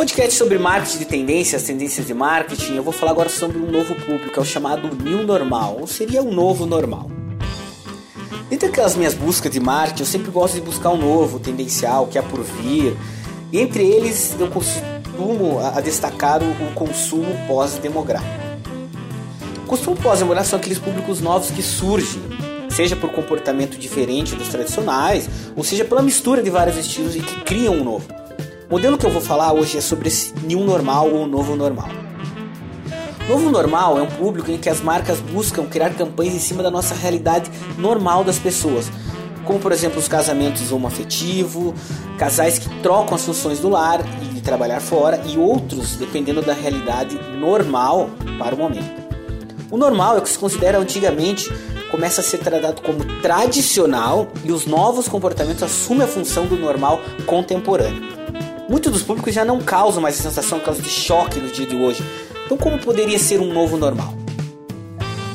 [0.00, 3.94] podcast sobre marketing de tendências, tendências de marketing, eu vou falar agora sobre um novo
[3.96, 7.10] público, é o chamado New Normal, ou seria o novo normal.
[8.48, 12.16] Dentre aquelas minhas buscas de marketing, eu sempre gosto de buscar um novo, tendencial, que
[12.16, 12.96] é por vir.
[13.52, 18.42] E entre eles, eu costumo a destacar o consumo pós-demográfico.
[19.64, 22.22] O consumo pós-demográfico são aqueles públicos novos que surgem,
[22.70, 27.42] seja por comportamento diferente dos tradicionais, ou seja pela mistura de vários estilos e que
[27.42, 28.19] criam um novo.
[28.70, 31.88] O modelo que eu vou falar hoje é sobre esse new normal ou novo normal.
[33.28, 36.70] Novo normal é um público em que as marcas buscam criar campanhas em cima da
[36.70, 38.88] nossa realidade normal das pessoas,
[39.44, 41.74] como por exemplo os casamentos homoafetivo,
[42.16, 46.52] casais que trocam as funções do lar e de trabalhar fora e outros dependendo da
[46.52, 48.08] realidade normal
[48.38, 49.02] para o momento.
[49.68, 51.52] O normal é o que se considera antigamente
[51.90, 57.00] começa a ser tratado como tradicional e os novos comportamentos assumem a função do normal
[57.26, 58.19] contemporâneo.
[58.70, 61.74] Muitos dos públicos já não causam mais a sensação causa de choque no dia de
[61.74, 62.04] hoje.
[62.46, 64.14] Então, como poderia ser um novo normal?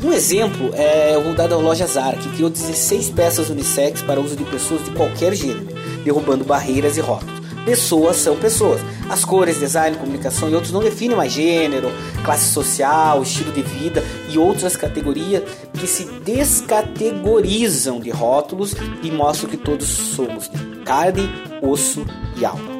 [0.00, 4.44] Um exemplo é o da loja Zara, que criou 16 peças unissex para uso de
[4.44, 5.66] pessoas de qualquer gênero,
[6.04, 7.40] derrubando barreiras e rótulos.
[7.64, 8.80] Pessoas são pessoas.
[9.10, 11.90] As cores, design, comunicação e outros não definem mais gênero,
[12.24, 15.42] classe social, estilo de vida e outras categorias
[15.74, 20.48] que se descategorizam de rótulos e mostram que todos somos
[20.84, 21.28] carne,
[21.60, 22.75] osso e alma.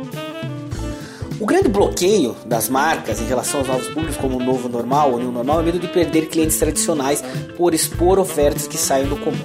[1.47, 5.19] O grande bloqueio das marcas em relação aos novos públicos, como o novo normal ou
[5.21, 7.23] o normal, é medo de perder clientes tradicionais
[7.57, 9.39] por expor ofertas que saem do comum.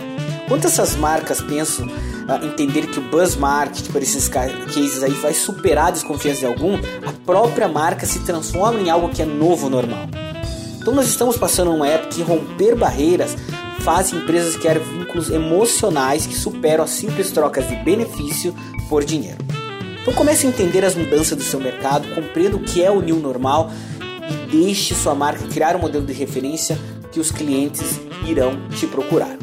[0.48, 5.36] Quanto essas marcas pensam uh, entender que o buzz marketing por esses cases aí vai
[5.36, 6.74] superar a desconfiança de algum,
[7.06, 10.08] a própria marca se transforma em algo que é novo normal.
[10.80, 13.38] Então nós estamos passando uma época que romper barreiras
[13.82, 18.56] faz empresas criar vínculos emocionais que superam as simples trocas de benefício
[18.90, 19.61] por dinheiro.
[20.02, 23.18] Então comece a entender as mudanças do seu mercado, compreenda o que é o new
[23.18, 23.72] normal
[24.02, 26.78] e deixe sua marca criar um modelo de referência
[27.12, 29.38] que os clientes irão te procurar.